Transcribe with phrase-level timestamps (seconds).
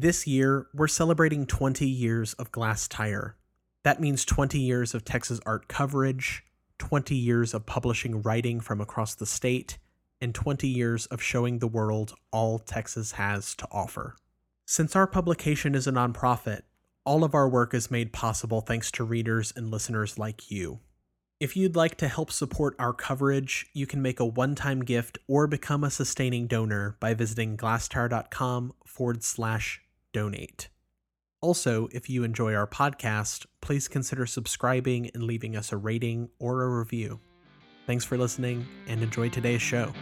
[0.00, 3.34] This year, we're celebrating 20 years of Glasstire.
[3.82, 6.42] That means 20 years of Texas art coverage,
[6.78, 9.76] 20 years of publishing writing from across the state,
[10.18, 14.16] and 20 years of showing the world all Texas has to offer.
[14.64, 16.62] Since our publication is a nonprofit,
[17.04, 20.80] all of our work is made possible thanks to readers and listeners like you.
[21.40, 25.18] If you'd like to help support our coverage, you can make a one time gift
[25.28, 29.82] or become a sustaining donor by visiting glasstire.com forward slash
[30.12, 30.68] donate.
[31.40, 36.62] Also, if you enjoy our podcast, please consider subscribing and leaving us a rating or
[36.62, 37.20] a review.
[37.86, 39.92] Thanks for listening and enjoy today's show.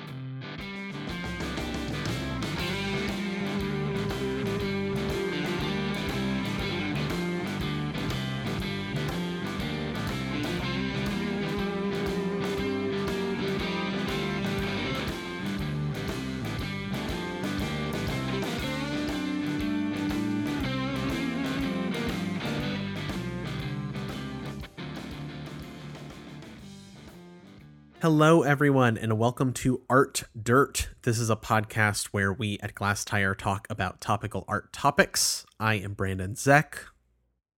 [28.00, 30.90] Hello, everyone, and welcome to Art Dirt.
[31.02, 35.44] This is a podcast where we at Glasstire talk about topical art topics.
[35.58, 36.84] I am Brandon Zech.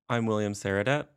[0.08, 1.08] I'm William Sarradet.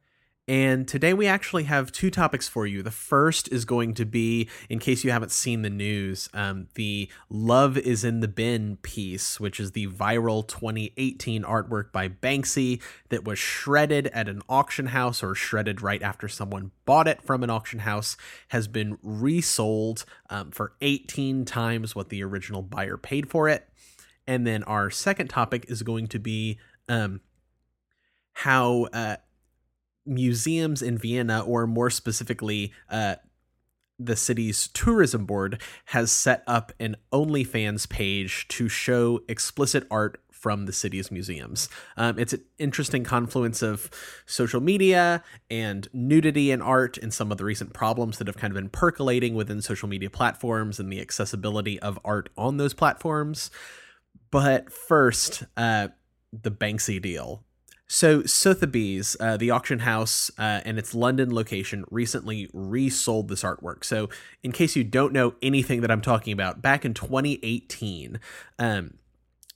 [0.46, 2.84] And today we actually have two topics for you.
[2.84, 7.10] The first is going to be, in case you haven't seen the news, um, the
[7.30, 13.24] Love is in the Bin piece, which is the viral 2018 artwork by Banksy that
[13.24, 17.50] was shredded at an auction house or shredded right after someone bought it from an
[17.50, 18.18] auction house,
[18.50, 23.70] has been resold um, for 18 times what the original buyer paid for it.
[24.28, 27.22] And then our second topic is going to be um,
[28.34, 28.90] how.
[28.92, 29.16] Uh,
[30.06, 33.16] museums in Vienna, or more specifically, uh,
[34.00, 40.66] the city's tourism board has set up an OnlyFans page to show explicit art from
[40.66, 41.70] the city's museums.
[41.96, 43.90] Um, it's an interesting confluence of
[44.26, 48.52] social media and nudity in art and some of the recent problems that have kind
[48.52, 53.52] of been percolating within social media platforms and the accessibility of art on those platforms.
[54.32, 55.90] But first, uh,
[56.34, 57.46] the Banksy deal.
[57.94, 63.84] So Sotheby's, uh, the auction house uh, and its London location, recently resold this artwork.
[63.84, 64.10] So,
[64.42, 68.20] in case you don't know anything that I'm talking about, back in 2018,
[68.58, 68.96] um,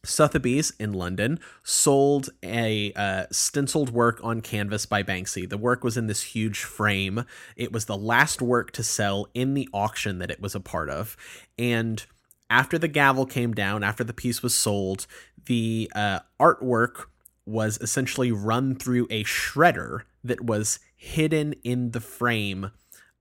[0.05, 5.49] Sotheby's in London sold a uh, stenciled work on canvas by Banksy.
[5.49, 7.25] The work was in this huge frame.
[7.55, 10.91] It was the last work to sell in the auction that it was a part
[10.91, 11.17] of,
[11.57, 12.05] and
[12.51, 15.07] after the gavel came down, after the piece was sold,
[15.47, 17.05] the uh, artwork
[17.47, 22.71] was essentially run through a shredder that was hidden in the frame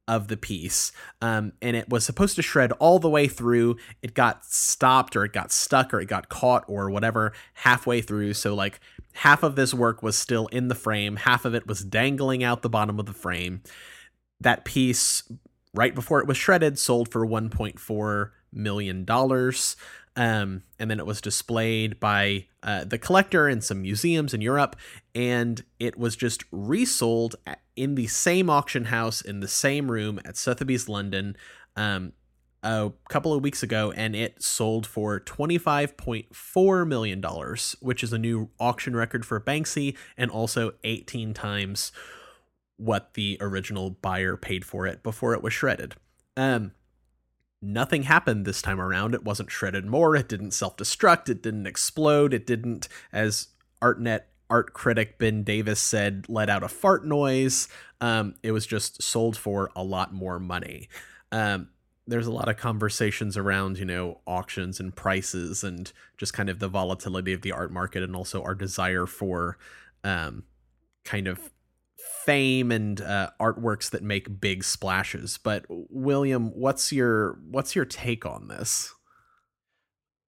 [0.08, 0.92] of the piece.
[1.20, 3.76] Um, and it was supposed to shred all the way through.
[4.02, 8.34] It got stopped or it got stuck or it got caught or whatever halfway through.
[8.34, 8.80] So, like,
[9.14, 12.62] half of this work was still in the frame, half of it was dangling out
[12.62, 13.62] the bottom of the frame.
[14.40, 15.22] That piece,
[15.74, 19.04] right before it was shredded, sold for $1.4 million.
[20.16, 24.74] Um, and then it was displayed by uh, the collector in some museums in Europe,
[25.14, 27.36] and it was just resold
[27.76, 31.36] in the same auction house in the same room at Sotheby's London
[31.76, 32.12] um,
[32.62, 37.22] a couple of weeks ago, and it sold for $25.4 million,
[37.80, 41.92] which is a new auction record for Banksy and also 18 times
[42.78, 45.94] what the original buyer paid for it before it was shredded.
[46.36, 46.72] Um,
[47.62, 49.14] nothing happened this time around.
[49.14, 50.16] It wasn't shredded more.
[50.16, 51.28] It didn't self destruct.
[51.28, 52.34] It didn't explode.
[52.34, 53.48] It didn't, as
[53.82, 57.68] ArtNet art critic Ben Davis said, let out a fart noise.
[58.00, 60.88] Um, it was just sold for a lot more money.
[61.32, 61.70] Um,
[62.06, 66.60] there's a lot of conversations around, you know, auctions and prices and just kind of
[66.60, 69.58] the volatility of the art market and also our desire for
[70.04, 70.44] um,
[71.04, 71.50] kind of
[72.06, 75.38] fame and uh, artworks that make big splashes.
[75.38, 78.94] But William, what's your what's your take on this?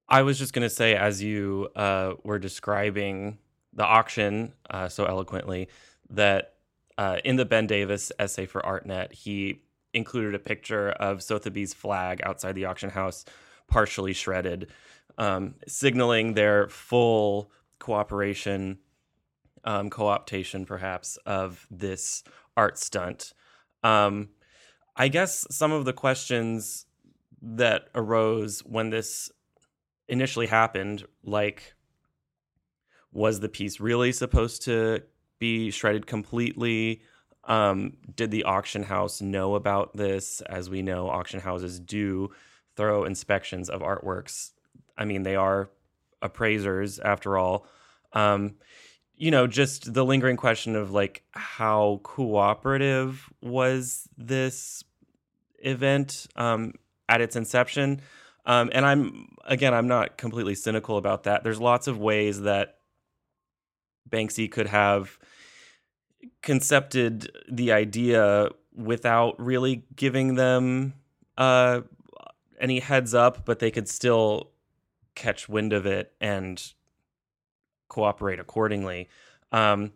[0.08, 3.38] I was just gonna say, as you uh, were describing
[3.72, 5.68] the auction uh, so eloquently,
[6.10, 6.54] that
[6.96, 12.20] uh, in the Ben Davis essay for ArtNet, he included a picture of Sotheby's flag
[12.22, 13.24] outside the auction house,
[13.68, 14.70] partially shredded,
[15.16, 18.78] um, signaling their full cooperation
[19.68, 22.24] um, co-optation, perhaps, of this
[22.56, 23.34] art stunt.
[23.84, 24.30] Um,
[24.96, 26.86] I guess some of the questions
[27.42, 29.30] that arose when this
[30.08, 31.74] initially happened, like,
[33.12, 35.02] was the piece really supposed to
[35.38, 37.02] be shredded completely?
[37.44, 40.40] Um, did the auction house know about this?
[40.40, 42.30] As we know, auction houses do
[42.74, 44.52] thorough inspections of artworks.
[44.96, 45.68] I mean, they are
[46.22, 47.66] appraisers after all.
[48.14, 48.54] Um,
[49.18, 54.84] you know, just the lingering question of like how cooperative was this
[55.58, 56.74] event um,
[57.08, 58.00] at its inception.
[58.46, 61.42] Um, and I'm again, I'm not completely cynical about that.
[61.42, 62.78] There's lots of ways that
[64.08, 65.18] Banksy could have
[66.42, 70.94] concepted the idea without really giving them
[71.36, 71.80] uh,
[72.60, 74.50] any heads up, but they could still
[75.16, 76.72] catch wind of it and
[77.88, 79.08] cooperate accordingly.
[79.52, 79.92] Um,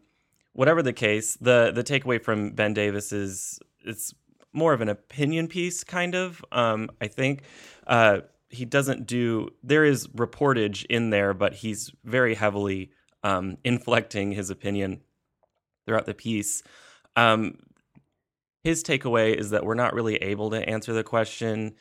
[0.52, 4.14] whatever the case, the the takeaway from Ben Davis is it's
[4.52, 6.44] more of an opinion piece, kind of.
[6.52, 7.42] Um, I think
[7.86, 9.50] uh, he doesn't do.
[9.62, 12.90] There is reportage in there, but he's very heavily
[13.22, 15.00] um, inflecting his opinion
[15.86, 16.62] throughout the piece.
[17.16, 17.58] Um,
[18.62, 21.74] his takeaway is that we're not really able to answer the question: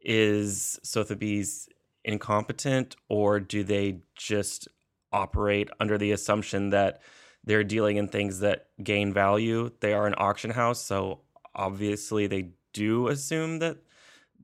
[0.00, 1.68] Is Sotheby's
[2.04, 4.68] incompetent, or do they just
[5.12, 7.00] operate under the assumption that
[7.44, 9.70] they're dealing in things that gain value?
[9.80, 11.20] They are an auction house, so
[11.54, 13.78] obviously they do assume that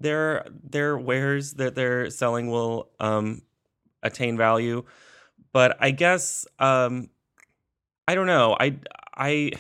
[0.00, 3.42] their their wares that they're selling will um,
[4.02, 4.84] attain value.
[5.52, 7.10] But I guess um,
[8.06, 8.56] I don't know.
[8.58, 8.76] I
[9.14, 9.52] I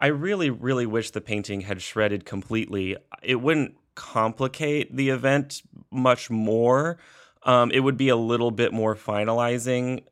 [0.00, 2.96] I really really wish the painting had shredded completely.
[3.22, 6.98] It wouldn't complicate the event much more.
[7.44, 10.04] Um, it would be a little bit more finalizing.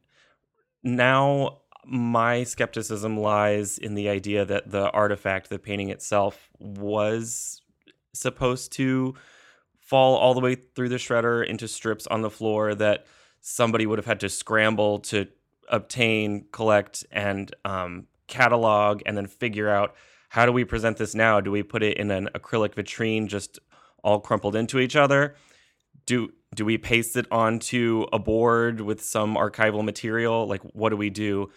[0.83, 7.63] Now my skepticism lies in the idea that the artifact, the painting itself, was
[8.13, 9.15] supposed to
[9.79, 13.07] fall all the way through the shredder into strips on the floor that
[13.41, 15.27] somebody would have had to scramble to
[15.69, 19.95] obtain, collect, and um, catalog, and then figure out
[20.29, 21.41] how do we present this now?
[21.41, 23.59] Do we put it in an acrylic vitrine just
[24.05, 25.35] all crumpled into each other?
[26.07, 30.47] Do do we paste it onto a board with some archival material?
[30.47, 31.51] Like, what do we do?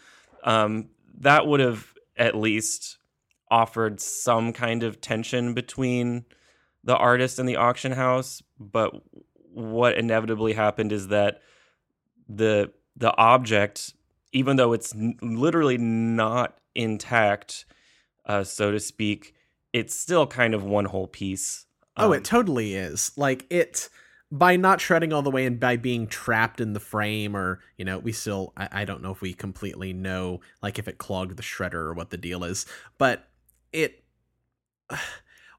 [0.44, 2.98] Um, that would have at least
[3.50, 6.26] offered some kind of tension between
[6.84, 8.44] the artist and the auction house.
[8.60, 8.94] But
[9.52, 11.42] what inevitably happened is that
[12.28, 13.94] the the object,
[14.32, 17.66] even though it's n- literally not intact,
[18.26, 19.34] uh, so to speak,
[19.72, 21.66] it's still kind of one whole piece.
[21.98, 23.12] Um, oh, it um, totally is.
[23.18, 23.90] Like it
[24.34, 27.86] by not shredding all the way and by being trapped in the frame or you
[27.86, 31.38] know we still I, I, don't know if we completely know like if it clogged
[31.38, 32.66] the shredder or what the deal is
[32.98, 33.28] but
[33.72, 34.04] it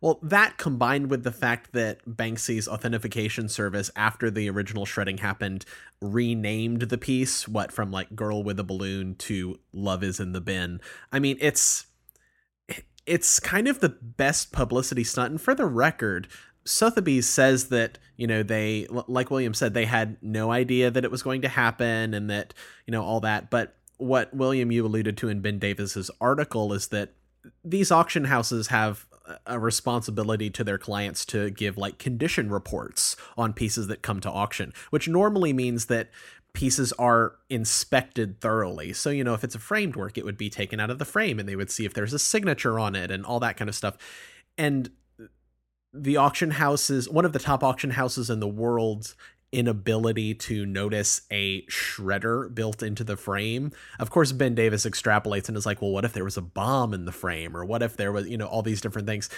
[0.00, 5.65] well that combined with the fact that banksy's authentication service after the original shredding happened
[6.00, 10.41] renamed the piece what from like girl with a balloon to love is in the
[10.41, 10.81] bin.
[11.12, 11.87] I mean it's
[13.06, 16.27] it's kind of the best publicity stunt and for the record
[16.65, 21.11] Sotheby's says that you know they like William said they had no idea that it
[21.11, 22.55] was going to happen and that
[22.87, 26.89] you know all that but what William you alluded to in Ben Davis's article is
[26.89, 27.13] that
[27.65, 29.07] these auction houses have
[29.47, 34.31] a responsibility to their clients to give like condition reports on pieces that come to
[34.31, 36.11] auction which normally means that
[36.55, 38.93] pieces are inspected thoroughly.
[38.93, 41.05] So, you know, if it's a framed work, it would be taken out of the
[41.05, 43.69] frame and they would see if there's a signature on it and all that kind
[43.69, 43.99] of stuff.
[44.57, 44.91] And
[45.94, 49.14] the auction houses, one of the top auction houses in the world's
[49.52, 53.70] inability to notice a shredder built into the frame.
[54.00, 56.93] Of course, Ben Davis extrapolates and is like, well, what if there was a bomb
[56.93, 57.56] in the frame?
[57.56, 59.31] Or what if there was, you know, all these different things?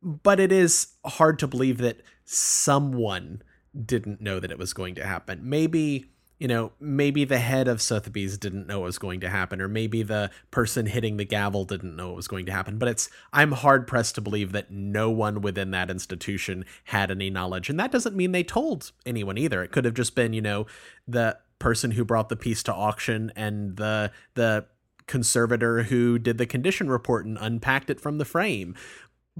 [0.00, 3.42] But it is hard to believe that someone
[3.84, 5.40] didn't know that it was going to happen.
[5.42, 6.06] Maybe
[6.44, 9.66] you know, maybe the head of Sotheby's didn't know it was going to happen, or
[9.66, 12.76] maybe the person hitting the gavel didn't know it was going to happen.
[12.76, 17.30] But it's I'm hard pressed to believe that no one within that institution had any
[17.30, 17.70] knowledge.
[17.70, 19.62] And that doesn't mean they told anyone either.
[19.62, 20.66] It could have just been, you know,
[21.08, 24.66] the person who brought the piece to auction and the the
[25.06, 28.74] conservator who did the condition report and unpacked it from the frame.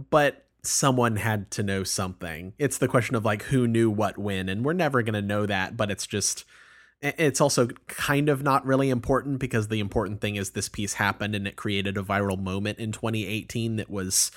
[0.09, 2.55] But someone had to know something.
[2.59, 5.45] It's the question of like who knew what when, and we're never going to know
[5.45, 6.47] that, but it's just
[7.01, 11.35] it's also kind of not really important because the important thing is this piece happened
[11.35, 14.31] and it created a viral moment in 2018 that was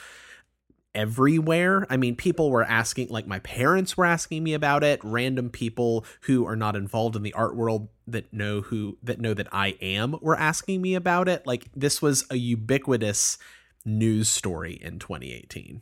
[0.98, 1.86] everywhere.
[1.90, 5.00] I mean, people were asking, like my parents were asking me about it.
[5.04, 9.34] Random people who are not involved in the art world that know who that know
[9.34, 11.46] that I am were asking me about it.
[11.46, 13.38] Like this was a ubiquitous
[13.86, 15.82] news story in 2018.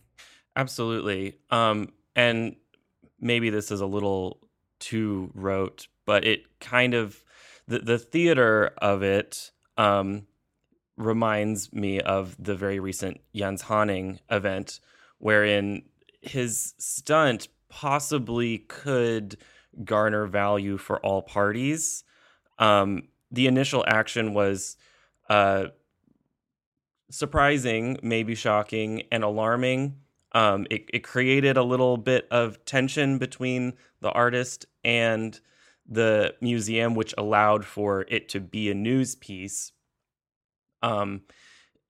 [0.55, 1.39] Absolutely.
[1.49, 2.57] Um, and
[3.19, 4.39] maybe this is a little
[4.79, 7.23] too rote, but it kind of
[7.67, 10.27] the the theater of it um,
[10.97, 14.79] reminds me of the very recent Jens Haaning event,
[15.17, 15.83] wherein
[16.21, 19.37] his stunt possibly could
[19.83, 22.03] garner value for all parties.
[22.57, 24.77] Um, the initial action was
[25.29, 25.65] uh,
[27.09, 29.97] surprising, maybe shocking, and alarming.
[30.31, 35.39] Um, it, it created a little bit of tension between the artist and
[35.87, 39.71] the museum, which allowed for it to be a news piece.
[40.81, 41.21] Um,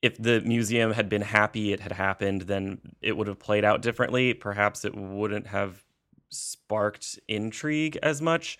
[0.01, 3.81] if the museum had been happy it had happened, then it would have played out
[3.81, 4.33] differently.
[4.33, 5.83] Perhaps it wouldn't have
[6.29, 8.59] sparked intrigue as much.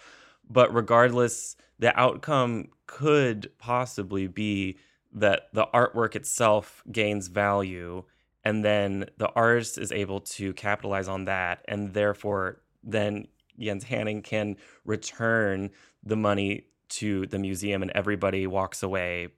[0.50, 4.78] But regardless, the outcome could possibly be
[5.14, 8.04] that the artwork itself gains value
[8.44, 13.28] and then the artist is able to capitalize on that and therefore then
[13.60, 15.70] Jens Haaning can return
[16.04, 19.30] the money to the museum and everybody walks away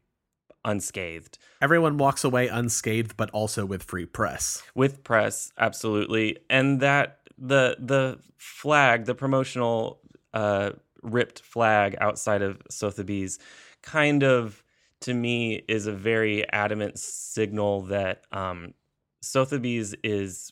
[0.65, 1.37] unscathed.
[1.61, 4.61] Everyone walks away unscathed but also with free press.
[4.75, 6.39] With press, absolutely.
[6.49, 10.01] And that the the flag, the promotional
[10.33, 10.71] uh
[11.03, 13.39] ripped flag outside of Sotheby's
[13.81, 14.63] kind of
[15.01, 18.73] to me is a very adamant signal that um,
[19.21, 20.51] Sotheby's is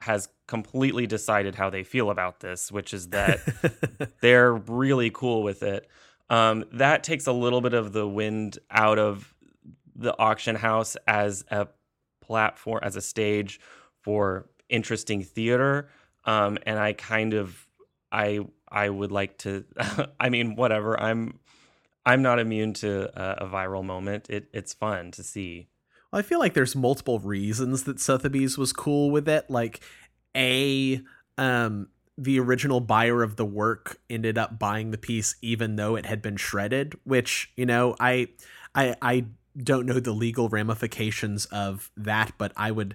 [0.00, 3.40] has completely decided how they feel about this, which is that
[4.20, 5.88] they're really cool with it.
[6.28, 9.34] Um, that takes a little bit of the wind out of
[9.94, 11.68] the auction house as a
[12.20, 13.60] platform, as a stage
[14.02, 15.88] for interesting theater.
[16.24, 17.66] Um, and I kind of,
[18.10, 19.64] I, I would like to.
[20.20, 20.98] I mean, whatever.
[21.00, 21.38] I'm
[22.04, 24.30] I'm not immune to a, a viral moment.
[24.30, 25.68] It, it's fun to see.
[26.12, 29.50] I feel like there's multiple reasons that Sotheby's was cool with it.
[29.50, 29.80] Like,
[30.36, 31.00] a
[31.38, 31.88] um,
[32.18, 36.22] the original buyer of the work ended up buying the piece even though it had
[36.22, 36.98] been shredded.
[37.04, 38.28] Which you know, I
[38.74, 39.26] I I
[39.56, 42.94] don't know the legal ramifications of that, but I would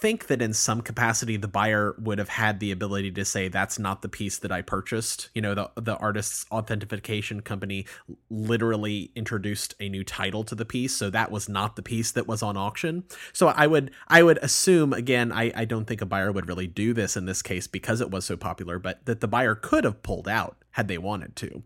[0.00, 3.78] think that in some capacity the buyer would have had the ability to say that's
[3.78, 5.30] not the piece that I purchased.
[5.34, 7.86] You know, the the artist's authentication company
[8.30, 12.26] literally introduced a new title to the piece, so that was not the piece that
[12.26, 13.04] was on auction.
[13.32, 16.66] So I would I would assume again, I, I don't think a buyer would really
[16.66, 19.84] do this in this case because it was so popular, but that the buyer could
[19.84, 21.62] have pulled out had they wanted to.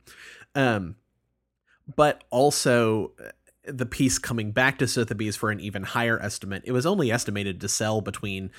[0.55, 0.97] Um
[1.97, 3.12] but also
[3.64, 6.62] the piece coming back to Sotheby's for an even higher estimate.
[6.66, 8.50] It was only estimated to sell between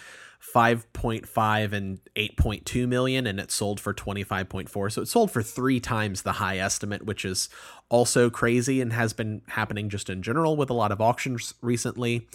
[0.54, 6.22] 5.5 and 8.2 million and it sold for 25.4 so it sold for three times
[6.22, 7.48] the high estimate which is
[7.88, 12.28] also crazy and has been happening just in general with a lot of auctions recently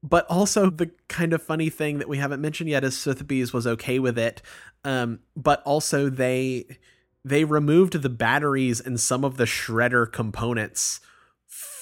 [0.00, 3.66] but also the kind of funny thing that we haven't mentioned yet is Sotheby's was
[3.66, 4.42] okay with it
[4.84, 6.78] um, but also they
[7.24, 11.00] they removed the batteries and some of the shredder components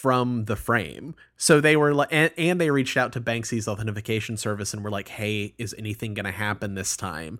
[0.01, 1.15] from the frame.
[1.37, 4.91] So they were like, and, and, they reached out to Banksy's authentication service and were
[4.91, 7.39] like, "Hey, is anything going to happen this time?"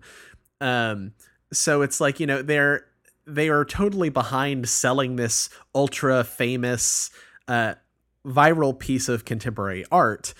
[0.59, 1.13] Um,
[1.53, 2.85] so it's like you know they're
[3.25, 7.11] they are totally behind selling this ultra famous,
[7.47, 7.75] uh,
[8.25, 10.33] viral piece of contemporary art,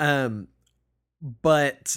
[0.00, 0.48] um,
[1.42, 1.96] but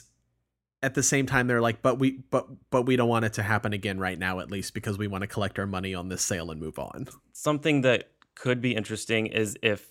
[0.84, 3.42] at the same time they're like but we but but we don't want it to
[3.42, 6.22] happen again right now at least because we want to collect our money on this
[6.22, 9.88] sale and move on something that could be interesting is if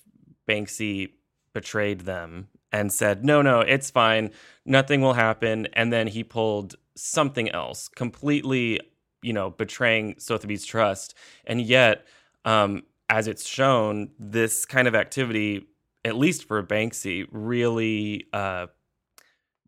[0.49, 1.11] Banksy
[1.53, 4.31] betrayed them and said, no, no, it's fine.
[4.65, 5.69] Nothing will happen.
[5.73, 8.81] And then he pulled something else, completely,
[9.23, 11.15] you know, betraying Sotheby's trust.
[11.47, 12.07] And yet,
[12.45, 15.67] um, as it's shown, this kind of activity,
[16.05, 18.67] at least for Banksy, really uh,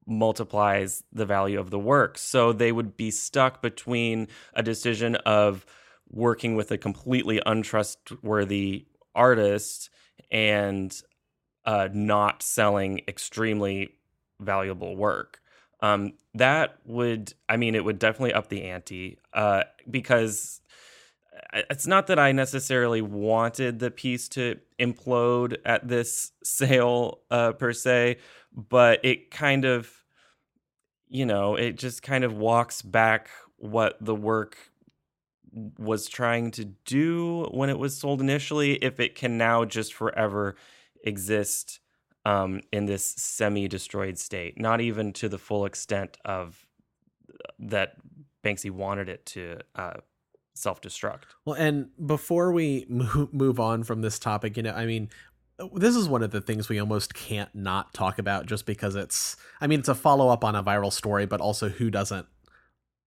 [0.07, 2.19] multiplies the value of the work.
[2.19, 5.65] So they would be stuck between a decision of,
[6.11, 9.91] working with a completely untrustworthy artist
[10.31, 11.03] and
[11.65, 13.95] uh, not selling extremely
[14.41, 15.41] valuable work.
[15.81, 20.61] Um, that would, I mean, it would definitely up the ante uh, because
[21.53, 27.73] it's not that I necessarily wanted the piece to implode at this sale uh, per
[27.73, 28.19] se,
[28.53, 29.91] but it kind of,
[31.09, 34.57] you know, it just kind of walks back what the work
[35.79, 40.57] was trying to do when it was sold initially, if it can now just forever
[41.03, 41.81] exist
[42.25, 46.67] um, in this semi-destroyed state, not even to the full extent of
[47.31, 47.95] uh, that
[48.45, 49.95] Banksy wanted it to uh,
[50.55, 51.23] self-destruct.
[51.45, 55.09] Well, and before we move on from this topic, you know, I mean,
[55.75, 59.37] this is one of the things we almost can't not talk about just because it's
[59.61, 62.27] i mean it's a follow-up on a viral story but also who doesn't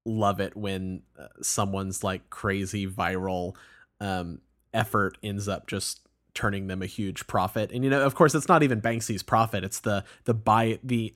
[0.10, 3.56] love it when uh, someone's like crazy viral
[4.00, 4.42] um,
[4.74, 6.02] effort ends up just
[6.34, 7.72] turning them a huge profit.
[7.72, 11.14] And you know, of course, it's not even Banksy's profit; it's the the buy the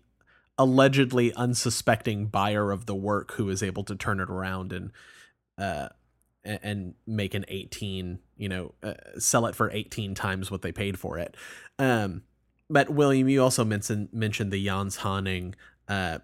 [0.57, 4.91] allegedly unsuspecting buyer of the work who is able to turn it around and
[5.57, 5.89] uh,
[6.45, 10.99] and, make an 18 you know uh, sell it for 18 times what they paid
[10.99, 11.35] for it
[11.79, 12.21] um
[12.69, 15.53] but william you also mentioned mentioned the Jens Haaning
[15.87, 16.19] uh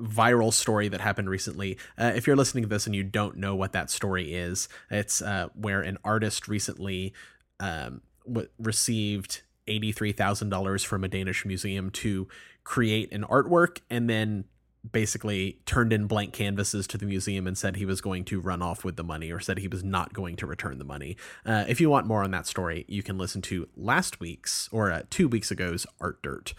[0.00, 1.76] viral story that happened recently.
[1.98, 5.20] Uh, if you're listening to this and you don't know what that story is, it's
[5.20, 7.12] uh, where an artist recently
[7.60, 12.28] um, w- received $83,000 from a Danish museum to
[12.64, 14.44] create an artwork and then
[14.92, 18.62] basically turned in blank canvases to the museum and said he was going to run
[18.62, 21.16] off with the money or said he was not going to return the money.
[21.44, 24.90] Uh, if you want more on that story, you can listen to last week's or
[24.90, 26.54] uh, two weeks ago's Art Dirt.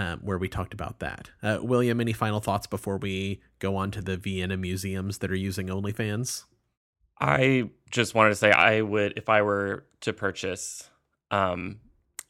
[0.00, 1.30] Um, where we talked about that.
[1.42, 5.36] Uh, William, any final thoughts before we go on to the Vienna museums that are
[5.36, 6.44] using OnlyFans?
[7.20, 10.88] I just wanted to say I would, if I were to purchase
[11.30, 11.80] um,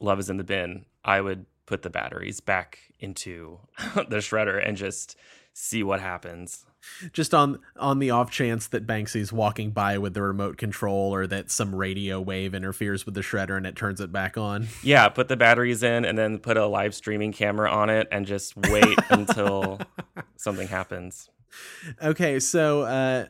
[0.00, 3.60] Love is in the Bin, I would put the batteries back into
[3.94, 5.16] the shredder and just
[5.52, 6.66] see what happens.
[7.12, 11.26] Just on on the off chance that Banksy's walking by with the remote control or
[11.26, 14.68] that some radio wave interferes with the shredder and it turns it back on.
[14.82, 18.26] Yeah, put the batteries in and then put a live streaming camera on it and
[18.26, 19.80] just wait until
[20.36, 21.30] something happens.
[22.02, 23.26] Okay, so uh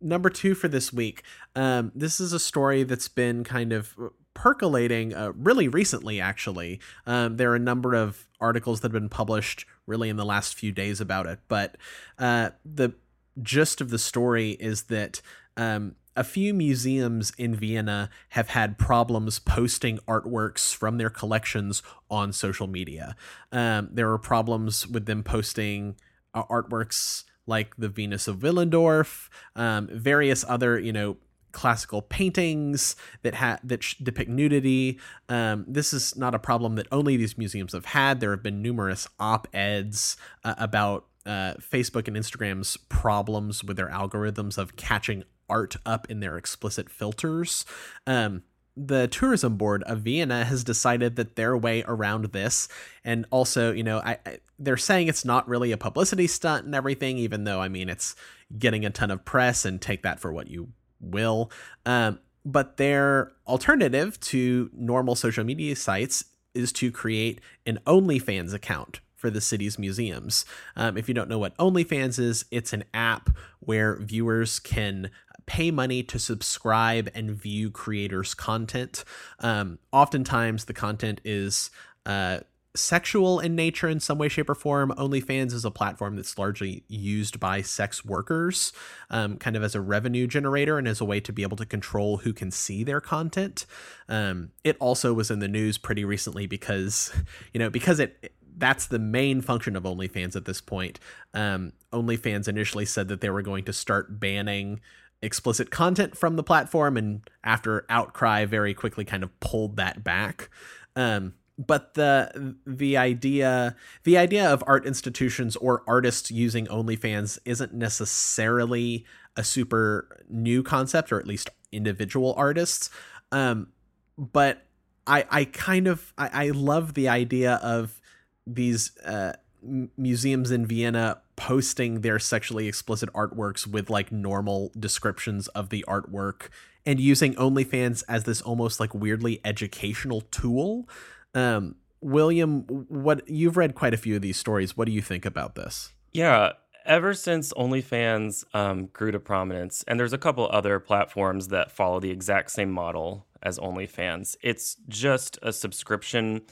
[0.00, 1.22] number 2 for this week.
[1.54, 3.94] Um this is a story that's been kind of
[4.34, 6.80] percolating uh, really recently, actually.
[7.06, 10.54] Um, there are a number of articles that have been published really in the last
[10.54, 11.76] few days about it, but
[12.18, 12.94] uh, the
[13.42, 15.20] gist of the story is that.
[15.56, 22.32] Um, a few museums in Vienna have had problems posting artworks from their collections on
[22.32, 23.14] social media.
[23.52, 25.94] Um, there are problems with them posting
[26.34, 31.16] uh, artworks like the Venus of Willendorf, um, various other, you know,
[31.52, 34.98] classical paintings that ha- that sh- depict nudity.
[35.28, 38.20] Um, this is not a problem that only these museums have had.
[38.20, 44.58] There have been numerous op-eds uh, about uh, Facebook and Instagram's problems with their algorithms
[44.58, 47.64] of catching art up in their explicit filters.
[48.06, 48.42] Um,
[48.76, 52.68] the tourism board of Vienna has decided that their way around this,
[53.04, 56.74] and also, you know, I, I, they're saying it's not really a publicity stunt and
[56.74, 58.14] everything, even though I mean it's
[58.58, 60.68] getting a ton of press, and take that for what you
[61.00, 61.50] will.
[61.86, 69.00] Um, but their alternative to normal social media sites is to create an OnlyFans account
[69.14, 70.46] for the city's museums.
[70.76, 75.10] Um, if you don't know what OnlyFans is, it's an app where viewers can
[75.46, 79.04] pay money to subscribe and view creators' content.
[79.40, 81.70] Um, oftentimes, the content is
[82.06, 82.40] uh,
[82.76, 84.92] sexual in nature in some way, shape, or form.
[84.96, 88.72] OnlyFans is a platform that's largely used by sex workers,
[89.10, 91.66] um, kind of as a revenue generator and as a way to be able to
[91.66, 93.66] control who can see their content.
[94.08, 97.12] Um, it also was in the news pretty recently because,
[97.52, 101.00] you know, because it that's the main function of OnlyFans at this point.
[101.32, 104.80] Um, OnlyFans initially said that they were going to start banning
[105.22, 110.50] explicit content from the platform, and after outcry, very quickly kind of pulled that back.
[110.96, 111.34] Um,
[111.66, 119.04] but the the idea the idea of art institutions or artists using OnlyFans isn't necessarily
[119.36, 122.88] a super new concept, or at least individual artists.
[123.30, 123.68] Um,
[124.16, 124.66] but
[125.06, 128.00] I I kind of I, I love the idea of
[128.46, 135.68] these uh, museums in Vienna posting their sexually explicit artworks with like normal descriptions of
[135.68, 136.48] the artwork
[136.86, 140.88] and using OnlyFans as this almost like weirdly educational tool
[141.34, 144.76] um, William, what you've read quite a few of these stories.
[144.76, 145.92] What do you think about this?
[146.12, 146.52] Yeah,
[146.84, 152.00] ever since OnlyFans um, grew to prominence, and there's a couple other platforms that follow
[152.00, 154.36] the exact same model as OnlyFans.
[154.42, 156.42] It's just a subscription.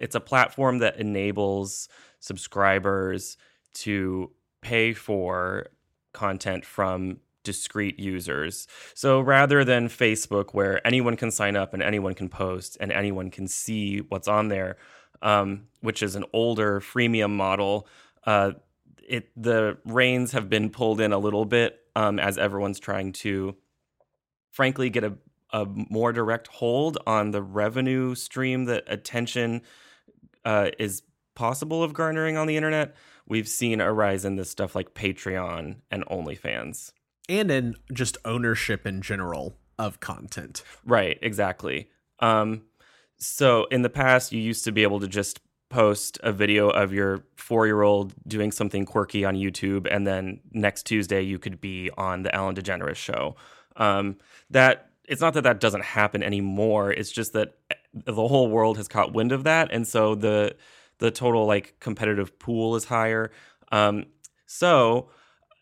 [0.00, 1.88] It's a platform that enables
[2.20, 3.36] subscribers
[3.74, 5.68] to pay for
[6.12, 7.18] content from
[7.48, 8.68] discrete users.
[8.92, 13.30] So rather than Facebook, where anyone can sign up and anyone can post and anyone
[13.30, 14.76] can see what's on there,
[15.22, 17.88] um, which is an older freemium model,
[18.26, 18.52] uh,
[19.08, 23.56] it the reins have been pulled in a little bit um, as everyone's trying to,
[24.50, 25.14] frankly, get a,
[25.50, 29.62] a more direct hold on the revenue stream that attention
[30.44, 31.02] uh, is
[31.34, 32.94] possible of garnering on the internet.
[33.26, 36.92] We've seen a rise in this stuff like Patreon and OnlyFans
[37.28, 40.62] and in just ownership in general of content.
[40.84, 41.88] Right, exactly.
[42.20, 42.62] Um,
[43.18, 46.92] so in the past, you used to be able to just post a video of
[46.92, 51.60] your four year old doing something quirky on YouTube, and then next Tuesday you could
[51.60, 53.36] be on the Ellen DeGeneres show.
[53.76, 54.16] Um,
[54.50, 56.92] that it's not that that doesn't happen anymore.
[56.92, 57.54] It's just that
[57.92, 60.56] the whole world has caught wind of that, and so the
[60.98, 63.30] the total like competitive pool is higher.
[63.70, 64.06] Um,
[64.46, 65.10] so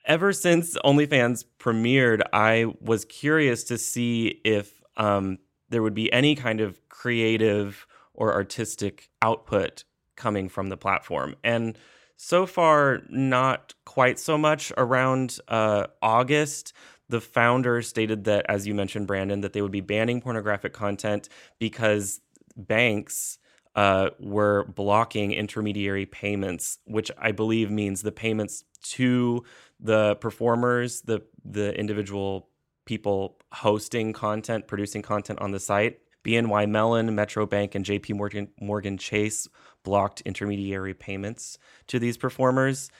[0.06, 5.38] ever since OnlyFans premiered, I was curious to see if um,
[5.68, 11.34] there would be any kind of creative or artistic output coming from the platform.
[11.44, 11.76] And
[12.16, 14.72] so far, not quite so much.
[14.78, 16.72] Around uh, August,
[17.08, 21.28] the founder stated that, as you mentioned, Brandon, that they would be banning pornographic content
[21.58, 22.20] because
[22.56, 23.38] banks
[23.74, 29.44] uh, were blocking intermediary payments, which I believe means the payments to
[29.80, 32.48] the performers, the the individual
[32.84, 36.00] people hosting content, producing content on the site.
[36.24, 39.46] BNY Mellon, Metro Bank, and JP Morgan, Morgan Chase
[39.84, 42.90] blocked intermediary payments to these performers.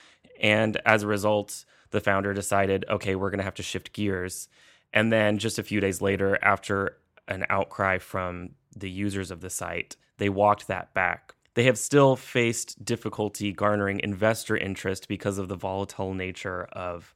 [0.40, 4.48] And as a result, the founder decided, okay, we're going to have to shift gears.
[4.92, 9.50] And then just a few days later, after an outcry from the users of the
[9.50, 11.34] site, they walked that back.
[11.56, 17.14] They have still faced difficulty garnering investor interest because of the volatile nature of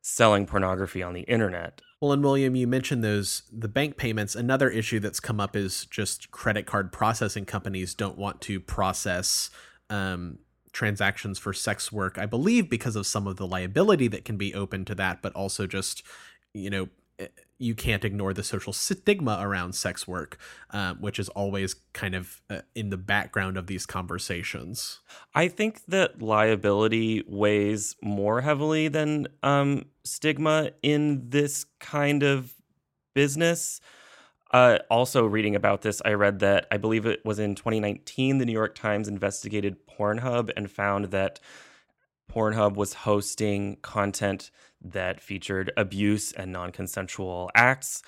[0.00, 1.82] selling pornography on the internet.
[2.00, 4.36] Well, and William, you mentioned those the bank payments.
[4.36, 9.50] Another issue that's come up is just credit card processing companies don't want to process
[9.90, 10.38] um,
[10.72, 12.16] transactions for sex work.
[12.16, 15.32] I believe because of some of the liability that can be open to that, but
[15.34, 16.04] also just
[16.52, 16.88] you know
[17.58, 20.38] you can't ignore the social stigma around sex work,
[20.70, 25.00] um, which is always kind of uh, in the background of these conversations.
[25.34, 32.54] I think that liability weighs more heavily than um, stigma in this kind of
[33.14, 33.80] business.
[34.52, 38.46] Uh, also, reading about this, I read that I believe it was in 2019, the
[38.46, 41.40] New York Times investigated Pornhub and found that
[42.30, 44.50] Pornhub was hosting content
[44.82, 48.02] that featured abuse and non consensual acts.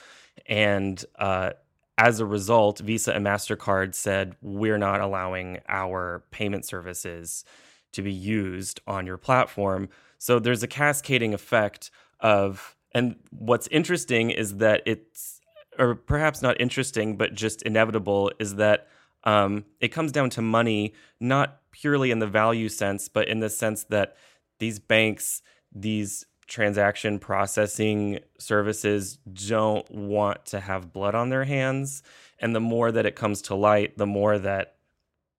[0.46, 1.52] And uh,
[1.98, 7.44] as a result, Visa and MasterCard said, We're not allowing our payment services
[7.92, 9.88] to be used on your platform.
[10.18, 15.40] So there's a cascading effect of, and what's interesting is that it's,
[15.78, 18.88] or perhaps not interesting, but just inevitable, is that
[19.26, 23.50] um, it comes down to money, not purely in the value sense, but in the
[23.50, 24.16] sense that
[24.60, 25.42] these banks,
[25.74, 32.04] these transaction processing services don't want to have blood on their hands.
[32.38, 34.76] And the more that it comes to light, the more that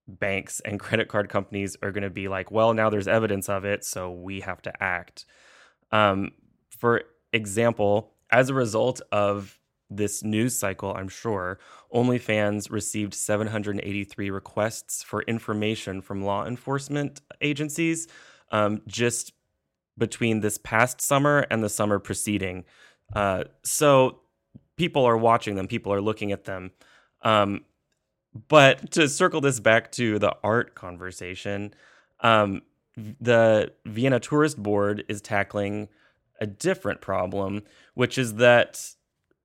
[0.06, 3.64] banks and credit card companies are going to be like, well, now there's evidence of
[3.64, 5.24] it, so we have to act.
[5.90, 6.32] Um,
[6.70, 9.57] for example, as a result of
[9.90, 11.58] this news cycle, I'm sure,
[11.94, 18.06] OnlyFans received 783 requests for information from law enforcement agencies
[18.50, 19.32] um, just
[19.96, 22.64] between this past summer and the summer preceding.
[23.14, 24.20] Uh, so
[24.76, 26.70] people are watching them, people are looking at them.
[27.22, 27.64] Um,
[28.48, 31.74] but to circle this back to the art conversation,
[32.20, 32.62] um,
[32.96, 35.88] the Vienna Tourist Board is tackling
[36.40, 37.62] a different problem,
[37.94, 38.94] which is that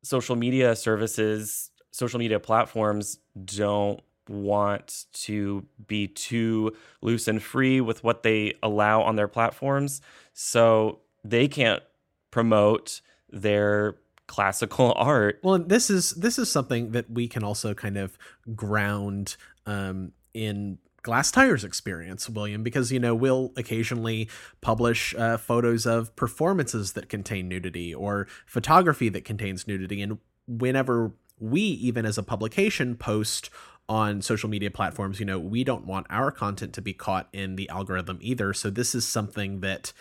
[0.03, 8.03] social media services, social media platforms don't want to be too loose and free with
[8.03, 10.01] what they allow on their platforms.
[10.33, 11.83] So they can't
[12.31, 13.95] promote their
[14.27, 15.39] classical art.
[15.43, 18.17] Well, this is this is something that we can also kind of
[18.55, 19.35] ground
[19.65, 24.27] um, in Glasstire's experience william because you know we'll occasionally
[24.61, 31.11] publish uh, photos of performances that contain nudity or photography that contains nudity and whenever
[31.39, 33.49] we even as a publication post
[33.89, 37.55] on social media platforms, you know, we don't want our content to be caught in
[37.55, 38.53] the algorithm either.
[38.53, 39.91] So this is something that,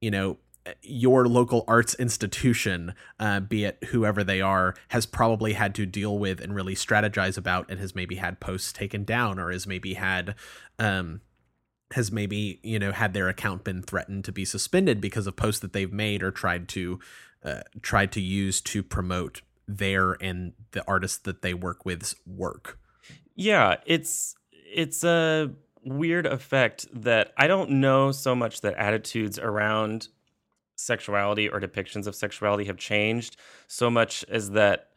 [0.00, 0.38] you know,
[0.82, 6.18] your local arts institution, uh, be it whoever they are, has probably had to deal
[6.18, 9.94] with and really strategize about, and has maybe had posts taken down, or has maybe
[9.94, 10.34] had,
[10.78, 11.20] um,
[11.92, 15.60] has maybe you know had their account been threatened to be suspended because of posts
[15.60, 16.98] that they've made or tried to,
[17.44, 22.78] uh, tried to use to promote their and the artists that they work with's work.
[23.34, 25.50] Yeah, it's it's a
[25.84, 30.08] weird effect that I don't know so much that attitudes around
[30.76, 33.36] sexuality or depictions of sexuality have changed
[33.66, 34.90] so much as that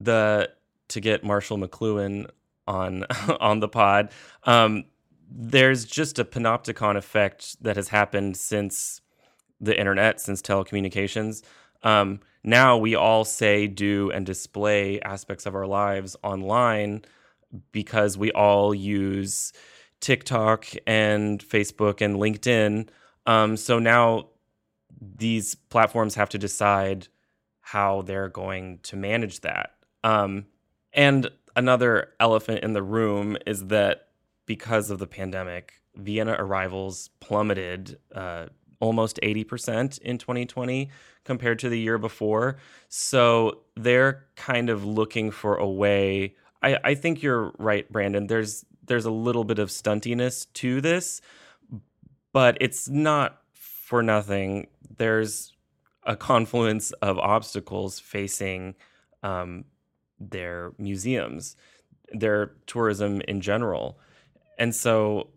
[0.00, 0.50] the
[0.88, 2.28] to get Marshall McLuhan
[2.66, 3.04] on
[3.40, 4.10] on the pod
[4.44, 4.84] um,
[5.32, 9.00] there's just a panopticon effect that has happened since
[9.60, 11.42] the internet since telecommunications
[11.82, 17.02] um, now we all say do and display aspects of our lives online
[17.72, 19.52] because we all use
[20.00, 22.88] TikTok and Facebook and LinkedIn.
[23.26, 24.29] Um, so now
[25.00, 27.08] these platforms have to decide
[27.60, 29.74] how they're going to manage that.
[30.04, 30.46] Um,
[30.92, 34.08] and another elephant in the room is that
[34.46, 38.46] because of the pandemic, Vienna arrivals plummeted uh,
[38.80, 40.90] almost 80% in 2020
[41.24, 42.56] compared to the year before.
[42.88, 46.34] So they're kind of looking for a way.
[46.62, 48.26] I, I think you're right, Brandon.
[48.26, 51.20] There's there's a little bit of stuntiness to this,
[52.32, 53.39] but it's not
[53.90, 54.68] for nothing.
[54.98, 55.52] There's
[56.04, 58.76] a confluence of obstacles facing
[59.24, 59.64] um,
[60.20, 61.56] their museums,
[62.12, 63.98] their tourism in general.
[64.60, 65.30] And so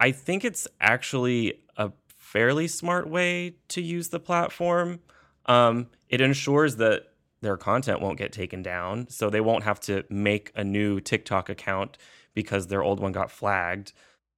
[0.00, 4.98] I think it's actually a fairly smart way to use the platform.
[5.46, 7.04] Um, it ensures that
[7.40, 11.48] their content won't get taken down, so they won't have to make a new TikTok
[11.48, 11.98] account
[12.34, 13.92] because their old one got flagged.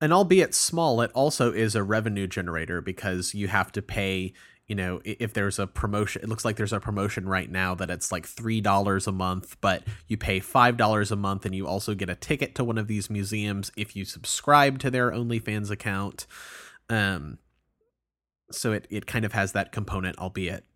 [0.04, 4.34] And albeit small, it also is a revenue generator because you have to pay.
[4.66, 7.88] You know, if there's a promotion, it looks like there's a promotion right now that
[7.88, 12.10] it's like $3 a month, but you pay $5 a month and you also get
[12.10, 16.26] a ticket to one of these museums if you subscribe to their OnlyFans account.
[16.90, 17.38] Um,
[18.50, 20.66] so it, it kind of has that component, albeit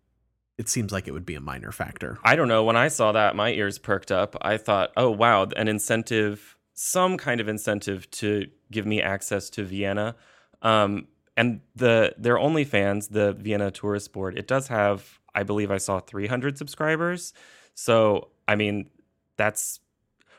[0.57, 2.17] it seems like it would be a minor factor.
[2.23, 2.63] I don't know.
[2.63, 4.35] When I saw that, my ears perked up.
[4.41, 9.65] I thought, oh, wow, an incentive some kind of incentive to give me access to
[9.65, 10.15] Vienna.
[10.61, 15.77] Um, and the their OnlyFans, the Vienna Tourist Board, it does have, I believe I
[15.77, 17.33] saw 300 subscribers.
[17.73, 18.89] So, I mean,
[19.35, 19.81] that's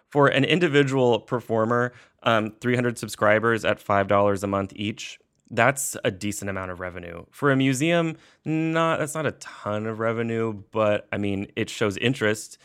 [0.09, 5.21] for an individual performer, um, 300 subscribers at $5 a month each.
[5.51, 7.27] That's a decent amount of revenue.
[7.33, 11.99] For a museum, not that's not a ton of revenue, but I mean, it shows
[11.99, 12.57] interest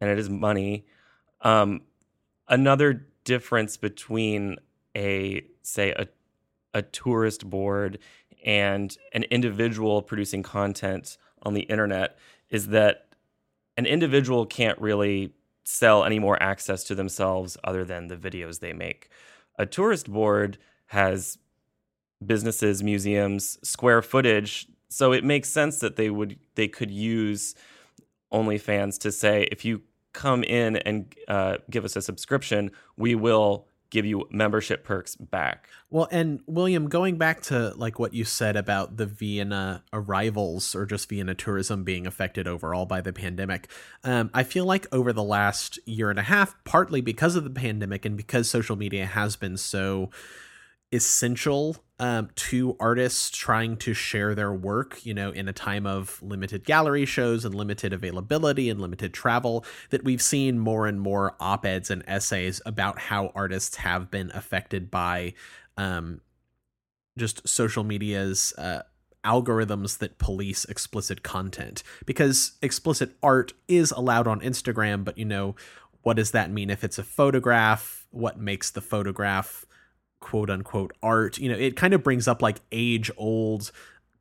[0.00, 0.86] and it is money.
[1.40, 1.80] Um,
[2.46, 4.56] another difference between
[4.96, 6.06] a say a
[6.72, 7.98] a tourist board
[8.44, 12.18] and an individual producing content on the internet
[12.50, 13.08] is that
[13.76, 15.32] an individual can't really
[15.64, 19.08] sell any more access to themselves other than the videos they make.
[19.58, 21.38] A tourist board has
[22.24, 27.54] businesses, museums, square footage, so it makes sense that they would they could use
[28.32, 29.82] OnlyFans to say if you
[30.14, 35.68] come in and uh, give us a subscription, we will give you membership perks back.
[35.88, 40.84] Well, and William, going back to like what you said about the Vienna arrivals or
[40.84, 43.68] just Vienna tourism being affected overall by the pandemic,
[44.02, 47.50] um, I feel like over the last year and a half, partly because of the
[47.50, 50.10] pandemic and because social media has been so
[50.94, 56.22] essential um, to artists trying to share their work, you know, in a time of
[56.22, 61.36] limited gallery shows and limited availability and limited travel, that we've seen more and more
[61.40, 65.34] op eds and essays about how artists have been affected by
[65.76, 66.20] um,
[67.16, 68.82] just social media's uh,
[69.24, 71.82] algorithms that police explicit content.
[72.06, 75.54] Because explicit art is allowed on Instagram, but, you know,
[76.02, 78.06] what does that mean if it's a photograph?
[78.10, 79.64] What makes the photograph?
[80.24, 83.70] Quote unquote art you know it kind of brings up like age old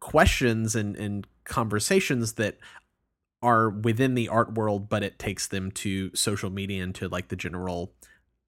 [0.02, 2.58] questions and and conversations that
[3.42, 7.30] are within the art world but it takes them to social media and to like
[7.30, 7.94] the general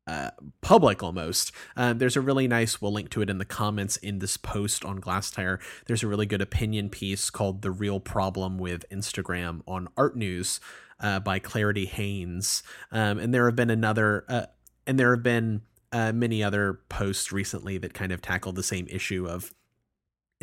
[0.07, 0.29] uh,
[0.61, 1.51] public almost.
[1.75, 4.85] Uh, there's a really nice, we'll link to it in the comments in this post
[4.85, 5.59] on Glasstire.
[5.87, 10.59] There's a really good opinion piece called The Real Problem with Instagram on Art News
[10.99, 12.61] uh, by Clarity Haynes.
[12.91, 14.45] Um, and there have been another, uh,
[14.85, 15.63] and there have been
[15.95, 19.53] uh, many other posts recently that kind of tackle the same issue of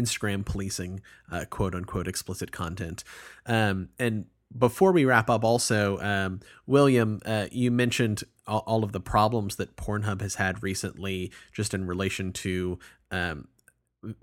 [0.00, 3.04] Instagram policing uh, quote unquote explicit content.
[3.44, 4.24] Um, and
[4.56, 9.56] before we wrap up, also, um, William, uh, you mentioned all, all, of the problems
[9.56, 12.78] that Pornhub has had recently, just in relation to
[13.10, 13.48] um,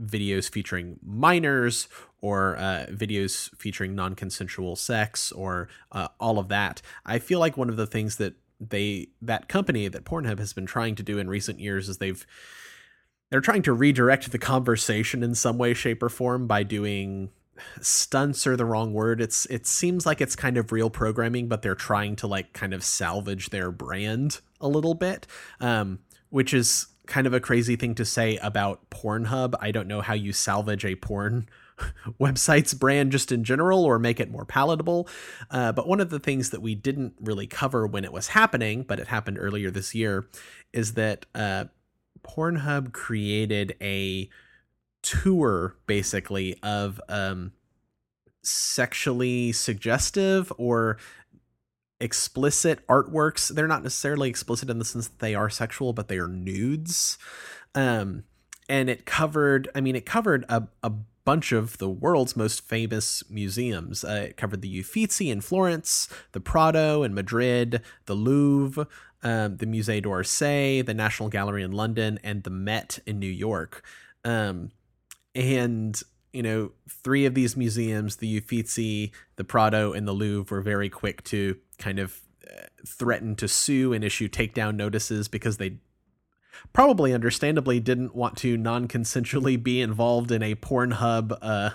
[0.01, 1.87] videos featuring minors
[2.21, 6.81] or uh, videos featuring non consensual sex or uh, all of that.
[7.05, 10.65] I feel like one of the things that they that company that Pornhub has been
[10.65, 12.25] trying to do in recent years is they've
[13.29, 17.29] they're trying to redirect the conversation in some way shape or form by doing
[17.81, 19.21] stunts are the wrong word.
[19.21, 22.73] It's it seems like it's kind of real programming but they're trying to like kind
[22.73, 25.27] of salvage their brand a little bit
[25.61, 29.55] um, which is kind of a crazy thing to say about pornhub.
[29.59, 31.49] I don't know how you salvage a porn
[32.19, 35.07] website's brand just in general or make it more palatable.
[35.51, 38.83] Uh, but one of the things that we didn't really cover when it was happening,
[38.83, 40.27] but it happened earlier this year,
[40.73, 41.65] is that uh,
[42.23, 44.29] Pornhub created a
[45.01, 47.53] tour basically of um,
[48.43, 50.97] sexually suggestive or
[51.99, 53.53] explicit artworks.
[53.53, 57.17] They're not necessarily explicit in the sense that they are sexual, but they are nudes.
[57.75, 58.23] Um,
[58.67, 60.91] and it covered, I mean, it covered a, a
[61.29, 64.03] bunch of the world's most famous museums.
[64.03, 68.87] Uh, it covered the Uffizi in Florence, the Prado in Madrid, the Louvre,
[69.21, 73.83] um, the Musée d'Orsay, the National Gallery in London, and the Met in New York.
[74.25, 74.71] Um,
[75.35, 76.01] and
[76.33, 80.89] you know, three of these museums, the Uffizi, the Prado, and the Louvre, were very
[80.89, 85.77] quick to kind of uh, threaten to sue and issue takedown notices because they
[86.73, 91.71] probably understandably didn't want to non-consensually be involved in a Pornhub uh,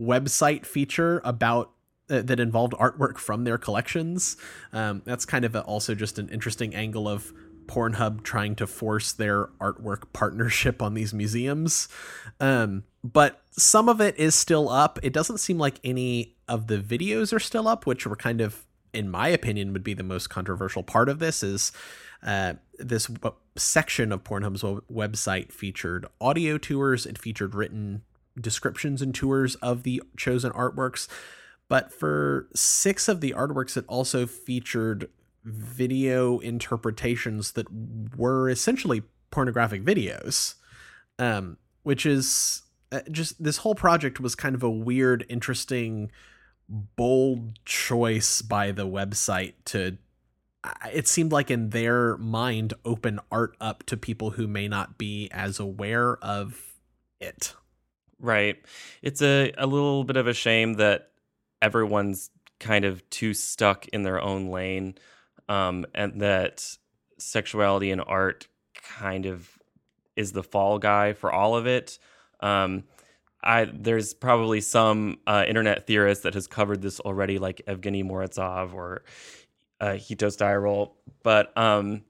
[0.00, 1.72] website feature about
[2.08, 4.36] uh, that involved artwork from their collections.
[4.72, 7.32] Um, that's kind of a, also just an interesting angle of
[7.66, 11.88] Pornhub trying to force their artwork partnership on these museums.
[12.38, 14.98] Um, but some of it is still up.
[15.02, 18.64] It doesn't seem like any of the videos are still up, which were kind of,
[18.92, 21.42] in my opinion, would be the most controversial part of this.
[21.42, 21.72] Is
[22.22, 28.02] uh, this w- section of Pornhub's w- website featured audio tours, it featured written
[28.40, 31.08] descriptions and tours of the chosen artworks.
[31.68, 35.08] But for six of the artworks, it also featured
[35.44, 37.66] video interpretations that
[38.16, 40.54] were essentially pornographic videos,
[41.18, 42.62] um, which is
[42.92, 46.10] uh, just this whole project was kind of a weird, interesting,
[46.68, 49.98] bold choice by the website to.
[50.92, 55.28] It seemed like in their mind, open art up to people who may not be
[55.32, 56.74] as aware of
[57.20, 57.54] it.
[58.18, 58.56] Right.
[59.02, 61.10] It's a, a little bit of a shame that
[61.60, 64.96] everyone's kind of too stuck in their own lane
[65.48, 66.76] um, and that
[67.18, 68.48] sexuality and art
[68.82, 69.50] kind of
[70.16, 71.98] is the fall guy for all of it.
[72.40, 72.84] Um,
[73.42, 78.74] I there's probably some uh, internet theorist that has covered this already, like Evgeny Morozov
[78.74, 79.04] or
[79.80, 82.02] uh, Hito Steyerl, but um,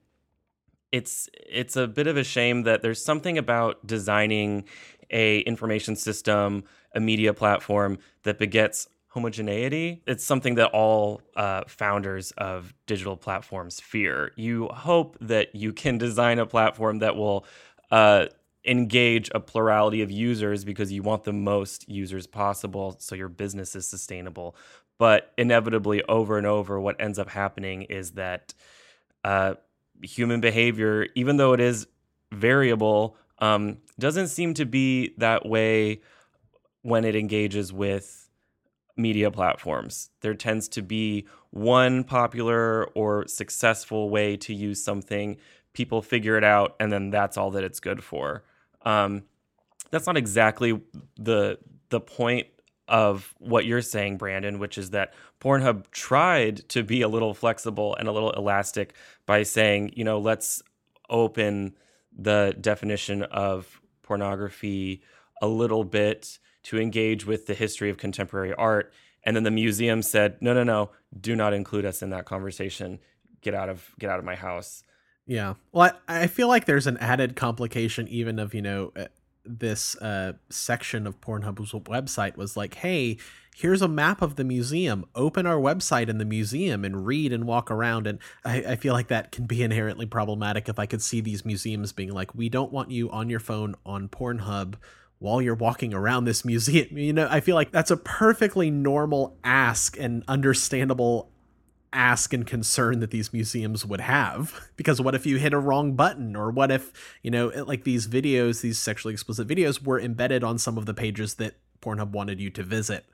[0.93, 4.65] it's it's a bit of a shame that there's something about designing
[5.11, 10.03] a information system, a media platform that begets homogeneity.
[10.07, 14.33] It's something that all uh, founders of digital platforms fear.
[14.37, 17.47] You hope that you can design a platform that will
[17.91, 18.27] uh,
[18.67, 23.77] engage a plurality of users because you want the most users possible so your business
[23.77, 24.57] is sustainable.
[24.99, 28.55] But inevitably, over and over, what ends up happening is that
[29.25, 29.55] uh,
[30.03, 31.87] human behavior, even though it is
[32.33, 36.01] variable, um, doesn't seem to be that way
[36.83, 38.31] when it engages with
[38.97, 40.11] media platforms.
[40.21, 45.37] There tends to be one popular or successful way to use something.
[45.73, 48.45] People figure it out, and then that's all that it's good for.
[48.83, 49.25] Um,
[49.91, 50.81] that's not exactly
[51.17, 52.47] the the point
[52.89, 57.97] of what you're saying, Brandon, which is that Pornhub tried to be a little flexible
[57.97, 58.95] and a little elastic
[59.27, 60.63] by saying, you know, let's
[61.11, 61.75] open
[62.17, 65.03] the definition of pornography
[65.43, 68.93] a little bit to engage with the history of contemporary art.
[69.25, 73.01] And then the museum said, no, no, no, do not include us in that conversation.
[73.41, 74.83] Get out of get out of my house.
[75.27, 75.55] Yeah.
[75.73, 78.93] Well, I, I feel like there's an added complication even of, you know,
[79.47, 83.19] this uh, section of Pornhub's website was like, hey,
[83.57, 85.07] here's a map of the museum.
[85.15, 88.07] Open our website in the museum and read and walk around.
[88.07, 91.45] And I, I, feel like that can be inherently problematic if I could see these
[91.45, 94.75] museums being like, we don't want you on your phone on Pornhub
[95.19, 96.99] while you're walking around this museum.
[96.99, 101.31] You know, I feel like that's a perfectly normal ask and understandable
[101.93, 104.61] ask and concern that these museums would have.
[104.77, 106.37] Because what if you hit a wrong button?
[106.37, 110.59] Or what if you know like these videos these sexually explicit videos were embedded on
[110.59, 113.07] some of the pages that pornhub wanted you to visit.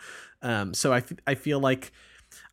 [0.42, 1.92] Um, so I, I feel like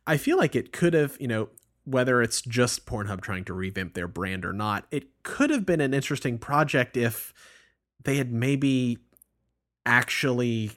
[0.06, 1.48] i feel like it could have you know
[1.84, 5.80] whether it's just pornhub trying to revamp their brand or not it could have been
[5.80, 7.32] an interesting project if
[8.04, 8.98] they had maybe
[9.86, 10.72] actually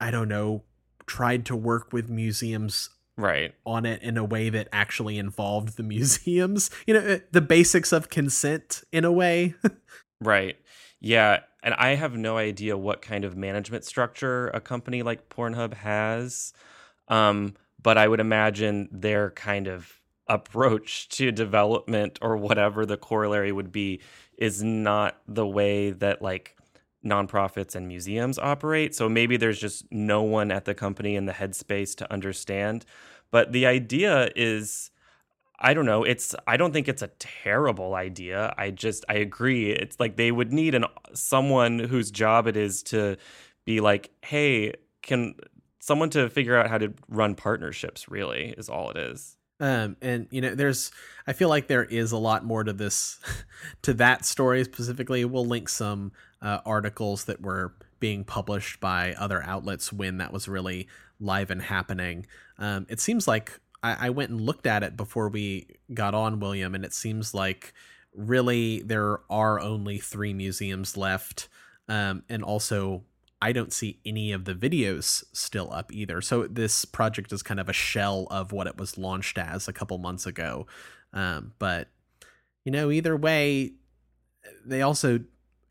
[0.00, 0.64] I don't know
[1.06, 2.90] tried to work with museums
[3.22, 3.54] right.
[3.64, 6.70] on it in a way that actually involved the museums.
[6.86, 9.54] You know the basics of consent in a way.
[10.22, 10.58] Right.
[11.00, 15.74] Yeah and i have no idea what kind of management structure a company like pornhub
[15.74, 16.52] has
[17.08, 23.52] um, but i would imagine their kind of approach to development or whatever the corollary
[23.52, 24.00] would be
[24.38, 26.56] is not the way that like
[27.04, 28.94] nonprofits and museums operate.
[28.94, 32.84] So maybe there's just no one at the company in the headspace to understand.
[33.30, 34.90] But the idea is
[35.62, 38.54] I don't know, it's I don't think it's a terrible idea.
[38.56, 39.70] I just I agree.
[39.70, 43.16] It's like they would need an someone whose job it is to
[43.66, 44.72] be like, "Hey,
[45.02, 45.34] can
[45.78, 50.26] someone to figure out how to run partnerships really is all it is." Um, and
[50.30, 50.90] you know, there's,
[51.26, 53.20] I feel like there is a lot more to this,
[53.82, 55.24] to that story specifically.
[55.26, 56.12] We'll link some
[56.42, 60.88] uh, articles that were being published by other outlets when that was really
[61.20, 62.26] live and happening.
[62.58, 66.40] Um, it seems like I, I went and looked at it before we got on,
[66.40, 67.74] William, and it seems like
[68.14, 71.48] really there are only three museums left,
[71.88, 73.04] um, and also
[73.42, 76.20] I don't see any of the videos still up either.
[76.20, 79.72] So this project is kind of a shell of what it was launched as a
[79.72, 80.66] couple months ago.
[81.12, 81.88] Um, but
[82.64, 83.72] you know, either way,
[84.64, 85.20] they also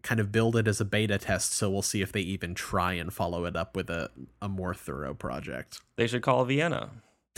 [0.02, 2.94] kind of build it as a beta test, so we'll see if they even try
[2.94, 4.10] and follow it up with a,
[4.42, 5.80] a more thorough project.
[5.96, 6.92] They should call Vienna.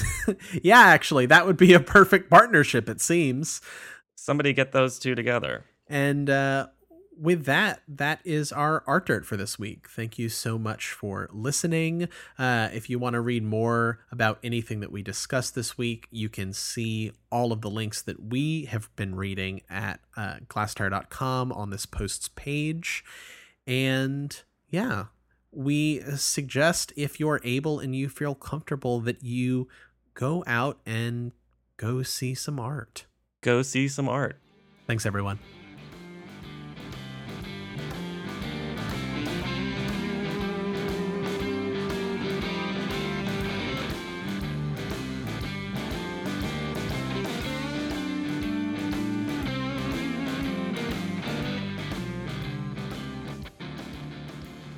[0.63, 3.61] yeah, actually, that would be a perfect partnership, it seems.
[4.15, 5.65] Somebody get those two together.
[5.87, 6.67] And uh,
[7.17, 9.87] with that, that is our art dirt for this week.
[9.89, 12.09] Thank you so much for listening.
[12.37, 16.29] Uh, if you want to read more about anything that we discussed this week, you
[16.29, 21.69] can see all of the links that we have been reading at uh, glasstire.com on
[21.69, 23.03] this post's page.
[23.67, 25.05] And yeah,
[25.51, 29.67] we suggest if you're able and you feel comfortable that you
[30.13, 31.33] go out and
[31.77, 33.05] go see some art.
[33.41, 34.37] Go see some art.
[34.87, 35.39] Thanks, everyone.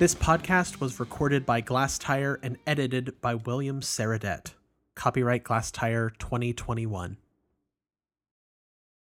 [0.04, 4.52] This podcast was recorded by Glasstire and edited by William Sarradet.
[4.94, 7.16] Copyright Glasstire 2021.